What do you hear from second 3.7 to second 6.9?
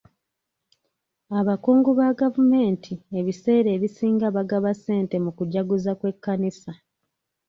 ebisinga bagaba ssente mu kujaguza kw'ekkanisa.